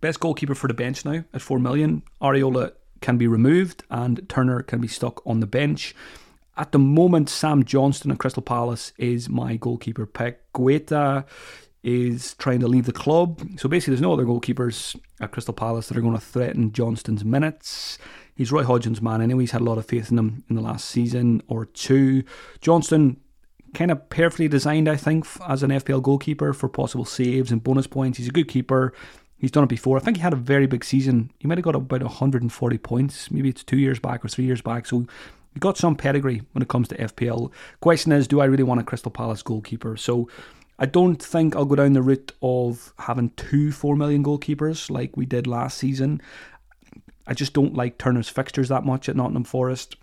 [0.00, 2.02] best goalkeeper for the bench now at 4 million.
[2.22, 2.72] Areola
[3.02, 5.94] can be removed and Turner can be stuck on the bench.
[6.56, 10.50] At the moment, Sam Johnstone at Crystal Palace is my goalkeeper pick.
[10.54, 11.26] Guaita
[11.84, 13.46] is trying to leave the club.
[13.56, 17.24] So basically, there's no other goalkeepers at Crystal Palace that are going to threaten Johnstone's
[17.24, 17.98] minutes.
[18.34, 19.44] He's Roy Hodgson's man anyway.
[19.44, 22.24] He's had a lot of faith in him in the last season or two.
[22.60, 23.18] Johnstone,
[23.74, 27.86] kind of perfectly designed, I think, as an FPL goalkeeper for possible saves and bonus
[27.86, 28.18] points.
[28.18, 28.94] He's a good keeper.
[29.36, 29.98] He's done it before.
[29.98, 31.30] I think he had a very big season.
[31.38, 33.30] He might have got about 140 points.
[33.30, 34.86] Maybe it's two years back or three years back.
[34.86, 35.06] So
[35.52, 37.52] he got some pedigree when it comes to FPL.
[37.80, 39.98] Question is, do I really want a Crystal Palace goalkeeper?
[39.98, 40.28] So
[40.78, 45.16] I don't think I'll go down the route of having two 4 million goalkeepers like
[45.16, 46.20] we did last season.
[47.26, 49.96] I just don't like Turner's fixtures that much at Nottingham Forest.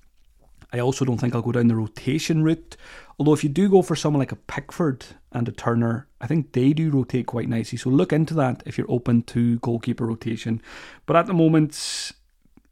[0.74, 2.78] I also don't think I'll go down the rotation route.
[3.20, 6.54] Although if you do go for someone like a Pickford and a Turner, I think
[6.54, 7.78] they do rotate quite nicely.
[7.78, 10.62] So look into that if you're open to goalkeeper rotation.
[11.06, 12.14] But at the moment,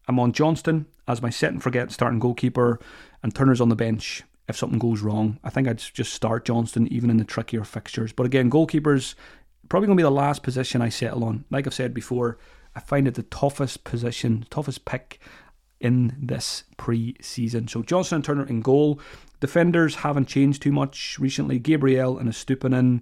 [0.08, 2.80] I'm on Johnstone as my set and forget starting goalkeeper,
[3.22, 5.40] and Turner's on the bench if something goes wrong.
[5.44, 8.12] I think I'd just start Johnstone even in the trickier fixtures.
[8.12, 9.16] But again, goalkeepers
[9.70, 11.46] probably going to be the last position I settle on.
[11.52, 12.40] Like I've said before,
[12.76, 15.20] I find it the toughest position, toughest pick
[15.80, 17.68] in this pre-season.
[17.68, 19.00] So Johnstone and Turner in goal.
[19.40, 21.60] Defenders haven't changed too much recently.
[21.60, 23.02] Gabriel and Estupiñán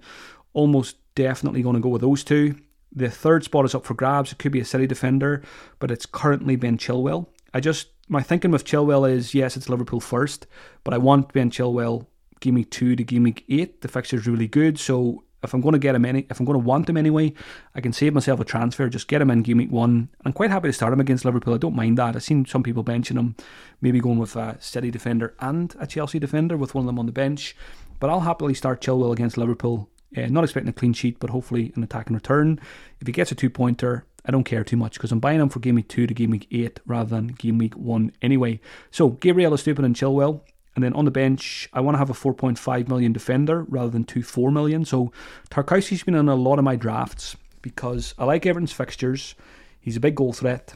[0.54, 2.56] almost definitely going to go with those two.
[2.92, 4.32] The third spot is up for grabs.
[4.32, 5.42] It could be a City defender,
[5.80, 7.28] but it's currently Ben Chilwell.
[7.54, 10.48] I just my thinking with Chilwell is yes, it's Liverpool first,
[10.84, 12.06] but I want Ben Chilwell
[12.40, 13.82] game week two to game week eight.
[13.82, 16.46] The fixture is really good, so if I'm going to get him any, if I'm
[16.46, 17.34] going to want him anyway,
[17.76, 18.90] I can save myself a transfer.
[18.90, 20.10] Just get him in game week one.
[20.26, 21.54] I'm quite happy to start him against Liverpool.
[21.54, 22.16] I don't mind that.
[22.16, 23.36] I've seen some people benching him,
[23.82, 27.06] maybe going with a City defender and a Chelsea defender with one of them on
[27.06, 27.56] the bench.
[28.00, 29.90] But I'll happily start Chilwell against Liverpool.
[30.16, 32.60] Uh, not expecting a clean sheet, but hopefully an attack and return.
[33.02, 35.50] If he gets a two pointer, I don't care too much because I'm buying him
[35.50, 38.60] for game week two to game week eight rather than game week one anyway.
[38.92, 40.42] So Gabriel Estupiñán and Chilwell.
[40.76, 44.04] And then on the bench, I want to have a 4.5 million defender rather than
[44.04, 44.86] two 4 million.
[44.86, 45.12] So
[45.50, 49.34] Tarkowski's been in a lot of my drafts because I like Everton's fixtures.
[49.80, 50.76] He's a big goal threat.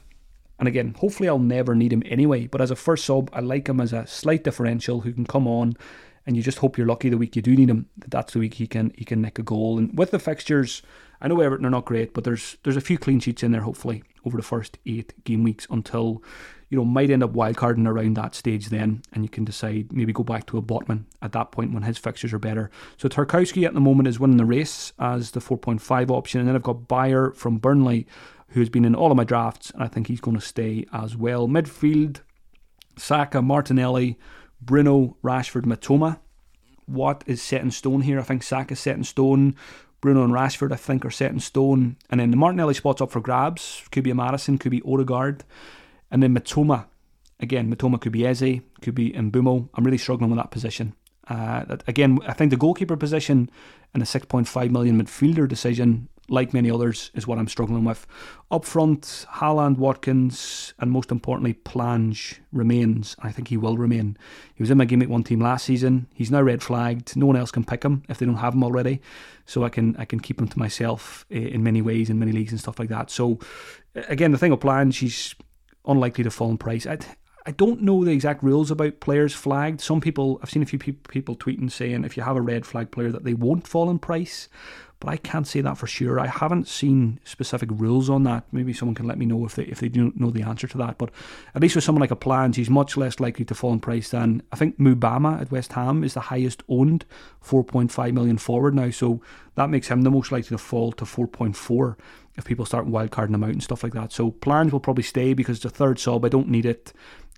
[0.58, 2.48] And again, hopefully I'll never need him anyway.
[2.48, 5.48] But as a first sub, I like him as a slight differential who can come
[5.48, 5.76] on
[6.26, 8.40] and you just hope you're lucky the week you do need him that that's the
[8.40, 9.78] week he can he can nick a goal.
[9.78, 10.82] And with the fixtures,
[11.22, 13.62] I know Everton are not great, but there's there's a few clean sheets in there
[13.62, 16.24] hopefully over the first eight game weeks until
[16.70, 20.14] you know might end up wildcarding around that stage then, and you can decide maybe
[20.14, 22.70] go back to a Botman at that point when his fixtures are better.
[22.98, 26.56] So Tarkowski at the moment is winning the race as the 4.5 option, and then
[26.56, 28.08] I've got Beyer from Burnley
[28.52, 31.16] who's been in all of my drafts, and I think he's going to stay as
[31.16, 31.48] well.
[31.48, 32.22] Midfield,
[32.98, 34.18] Saka, Martinelli.
[34.62, 36.20] Bruno, Rashford, Mitoma.
[36.86, 38.20] What is set in stone here?
[38.20, 39.56] I think Saka is set in stone.
[40.02, 41.96] Bruno and Rashford, I think, are set in stone.
[42.10, 43.84] And then the Martinelli spot's up for grabs.
[43.92, 45.44] Could be a Maddison, could be Odegaard.
[46.10, 46.86] And then Mitoma.
[47.40, 49.70] Again, Mitoma could be Eze, could be Mbeumo.
[49.74, 50.94] I'm really struggling with that position.
[51.28, 53.50] Uh, again, I think the goalkeeper position
[53.94, 58.08] and a 6.5 million midfielder decision like many others, is what I'm struggling with.
[58.50, 63.16] Up front, Haaland, Watkins, and most importantly, Plange remains.
[63.20, 64.18] I think he will remain.
[64.56, 66.08] He was in my Game Week 1 team last season.
[66.14, 67.16] He's now red flagged.
[67.18, 69.02] No one else can pick him if they don't have him already.
[69.46, 72.32] So I can I can keep him to myself eh, in many ways, in many
[72.32, 73.10] leagues and stuff like that.
[73.10, 73.40] So,
[73.96, 75.36] again, the thing with Plange, he's
[75.86, 76.86] unlikely to fall in price.
[76.86, 77.00] I,
[77.46, 79.82] I don't know the exact rules about players flagged.
[79.82, 82.92] Some people, I've seen a few people tweeting saying if you have a red flag
[82.92, 84.48] player that they won't fall in price
[85.02, 86.20] but I can't say that for sure.
[86.20, 88.46] I haven't seen specific rules on that.
[88.52, 90.78] Maybe someone can let me know if they if they do know the answer to
[90.78, 91.00] that.
[91.00, 91.10] But
[91.56, 94.10] at least with someone like a Plange, he's much less likely to fall in price
[94.10, 97.06] than I think Mubama at West Ham is the highest owned
[97.44, 98.92] 4.5 million forward now.
[98.92, 99.22] So
[99.56, 101.98] that makes him the most likely to fall to 4.4
[102.38, 104.12] if people start wildcarding him out and stuff like that.
[104.12, 106.24] So Plange will probably stay because it's a third sub.
[106.24, 106.94] I don't need it.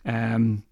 [0.05, 0.65] Um,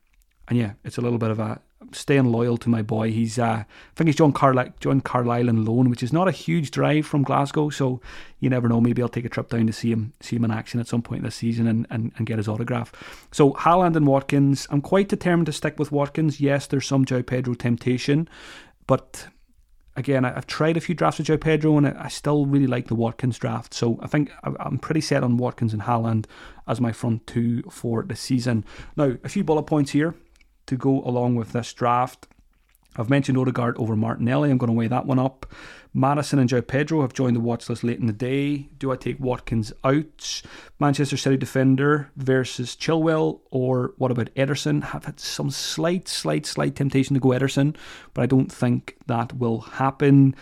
[0.50, 1.62] and yeah, it's a little bit of a
[1.94, 3.12] staying loyal to my boy.
[3.12, 6.32] He's, uh, I think he's John Carlisle, John Carlisle in loan, which is not a
[6.32, 7.70] huge drive from Glasgow.
[7.70, 8.02] So
[8.40, 8.82] you never know.
[8.82, 11.02] Maybe I'll take a trip down to see him, see him in action at some
[11.02, 12.92] point this season, and, and, and get his autograph.
[13.32, 14.68] So Haaland and Watkins.
[14.70, 16.40] I'm quite determined to stick with Watkins.
[16.40, 18.28] Yes, there's some João Pedro temptation,
[18.88, 19.28] but
[19.98, 22.96] again, I've tried a few drafts with João Pedro, and I still really like the
[22.96, 23.74] Watkins draft.
[23.74, 26.26] So I think I'm pretty set on Watkins and Haaland
[26.68, 28.66] as my front two for the season.
[28.96, 30.16] Now, a few bullet points here
[30.72, 32.28] to go along with this draft.
[32.96, 34.50] I've mentioned Odegaard over Martinelli.
[34.50, 35.46] I'm going to weigh that one up.
[35.94, 38.70] Maddison and João Pedro have joined the watch list late in the day.
[38.78, 40.42] Do I take Watkins out?
[40.80, 44.82] Manchester City defender versus Chilwell, or what about Ederson?
[44.84, 47.76] Have had some slight, slight, slight temptation to go Ederson,
[48.14, 50.36] but I don't think that will happen.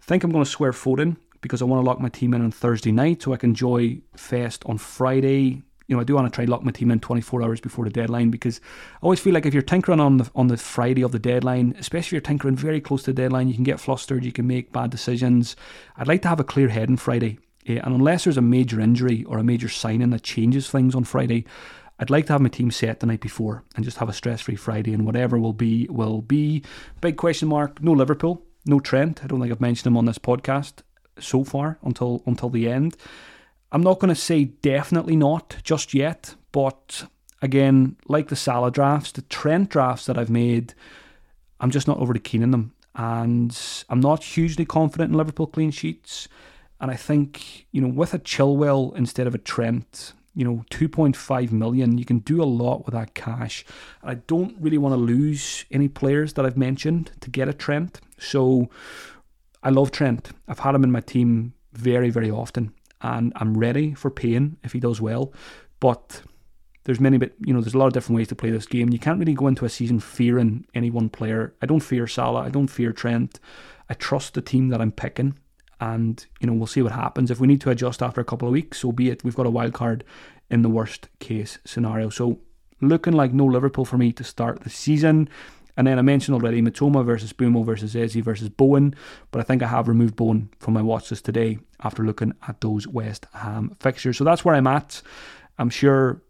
[0.00, 2.52] think I'm going to swear Foden because I want to lock my team in on
[2.52, 6.34] Thursday night so I can enjoy Fest on Friday you know, I do want to
[6.34, 8.60] try lock my team in 24 hours before the deadline because
[8.94, 11.74] I always feel like if you're tinkering on the on the Friday of the deadline,
[11.78, 14.46] especially if you're tinkering very close to the deadline, you can get flustered, you can
[14.46, 15.54] make bad decisions.
[15.96, 18.80] I'd like to have a clear head on Friday, yeah, and unless there's a major
[18.80, 21.44] injury or a major signing that changes things on Friday,
[21.98, 24.56] I'd like to have my team set the night before and just have a stress-free
[24.56, 26.62] Friday, and whatever will be will be.
[27.00, 29.22] Big question mark: No Liverpool, no Trent.
[29.22, 30.82] I don't think I've mentioned him on this podcast
[31.18, 32.96] so far until until the end.
[33.76, 37.04] I'm not going to say definitely not just yet, but
[37.42, 40.72] again, like the Salah drafts, the Trent drafts that I've made,
[41.60, 42.72] I'm just not overly keen on them.
[42.94, 43.54] And
[43.90, 46.26] I'm not hugely confident in Liverpool clean sheets.
[46.80, 51.52] And I think, you know, with a Chilwell instead of a Trent, you know, 2.5
[51.52, 51.98] million.
[51.98, 53.62] You can do a lot with that cash.
[54.02, 58.00] I don't really want to lose any players that I've mentioned to get a Trent.
[58.18, 58.70] So
[59.62, 60.30] I love Trent.
[60.48, 62.72] I've had him in my team very, very often,
[63.02, 65.32] and I'm ready for paying if he does well.
[65.80, 66.22] But
[66.84, 68.90] there's many, but you know, there's a lot of different ways to play this game.
[68.90, 71.54] You can't really go into a season fearing any one player.
[71.60, 72.42] I don't fear Salah.
[72.42, 73.40] I don't fear Trent.
[73.88, 75.38] I trust the team that I'm picking
[75.80, 77.30] and you know we'll see what happens.
[77.30, 79.24] If we need to adjust after a couple of weeks, so be it.
[79.24, 80.04] We've got a wild card
[80.50, 82.08] in the worst case scenario.
[82.08, 82.40] So
[82.80, 85.28] looking like no Liverpool for me to start the season.
[85.76, 88.94] And then I mentioned already Mitoma versus Mbeumo versus Eze versus Bowen,
[89.30, 92.60] but I think I have removed Bowen from my watch list today after looking at
[92.60, 94.16] those West Ham fixtures.
[94.16, 95.02] So that's where I'm at.
[95.58, 96.22] I'm sure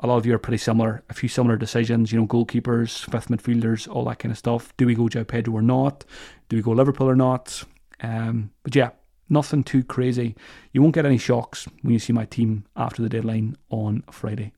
[0.00, 1.02] a lot of you are pretty similar.
[1.10, 4.76] A few similar decisions, you know, goalkeepers, fifth midfielders, all that kind of stuff.
[4.76, 6.04] Do we go João Pedro or not?
[6.48, 7.64] Do we go Liverpool or not?
[8.00, 8.90] Um, but yeah,
[9.28, 10.36] nothing too crazy.
[10.72, 14.52] You won't get any shocks when you see my team after the deadline on Friday.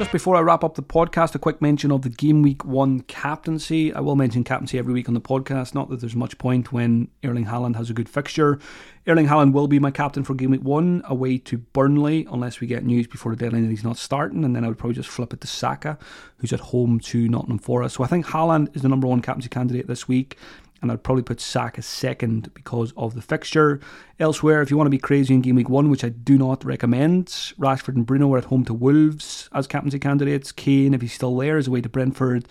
[0.00, 3.00] Just before I wrap up the podcast, a quick mention of the game week one
[3.00, 3.92] captaincy.
[3.92, 5.74] I will mention captaincy every week on the podcast.
[5.74, 8.58] Not that there's much point when Erling Haaland has a good fixture.
[9.06, 12.66] Erling Haaland will be my captain for game week one away to Burnley, unless we
[12.66, 14.44] get news before the deadline that he's not starting.
[14.44, 15.98] And then I would probably just flip it to Saka,
[16.38, 17.96] who's at home to Nottingham Forest.
[17.96, 20.36] So I think Haaland is the number one captaincy candidate this week
[20.82, 23.80] and I'd probably put Saka second because of the fixture.
[24.18, 26.64] Elsewhere, if you want to be crazy in game week one, which I do not
[26.64, 30.52] recommend, Rashford and Bruno are at home to Wolves as captaincy candidates.
[30.52, 32.46] Kane, if he's still there, is away to Brentford.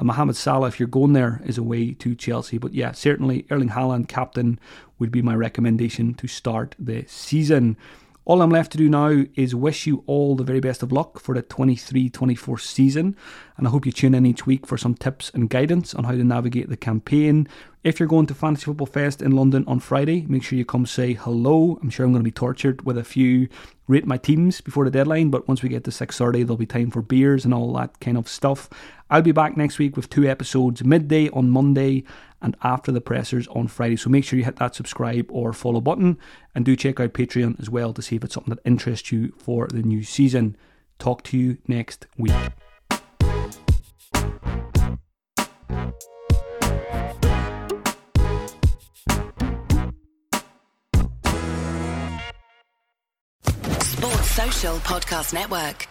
[0.00, 2.56] And Mohamed Salah, if you're going there, is away to Chelsea.
[2.56, 4.58] But yeah, certainly Erling Haaland, captain,
[4.98, 7.76] would be my recommendation to start the season.
[8.24, 11.20] All I'm left to do now is wish you all the very best of luck
[11.20, 13.14] for the 23 24 season.
[13.58, 16.12] And I hope you tune in each week for some tips and guidance on how
[16.12, 17.46] to navigate the campaign.
[17.84, 20.86] If you're going to Fantasy Football Fest in London on Friday, make sure you come
[20.86, 21.78] say hello.
[21.82, 23.48] I'm sure I'm going to be tortured with a few
[23.86, 26.90] rate my teams before the deadline, but once we get to 6.30, there'll be time
[26.90, 28.70] for beers and all that kind of stuff.
[29.10, 32.04] I'll be back next week with two episodes, midday on Monday
[32.40, 33.96] and after the pressers on Friday.
[33.96, 36.16] So make sure you hit that subscribe or follow button
[36.54, 39.32] and do check out Patreon as well to see if it's something that interests you
[39.36, 40.56] for the new season.
[41.00, 42.32] Talk to you next week.
[53.80, 55.89] Sports Social Podcast Network.